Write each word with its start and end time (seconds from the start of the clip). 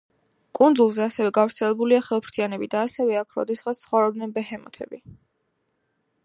კუნძულზე 0.59 1.01
ასევე 1.05 1.31
გავრცელებულია 1.37 1.99
ხელფრთიანები 2.07 2.69
და 2.71 2.81
ასევე 2.87 3.19
აქ 3.21 3.37
როდესღაც 3.41 3.83
ცხოვრობდნენ 3.83 4.35
ბეჰემოთები. 4.39 5.03